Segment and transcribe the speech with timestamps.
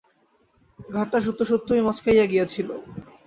[0.89, 2.69] ঘাড়টা সত্যসত্যই মচকাইয়া গিয়াছিল।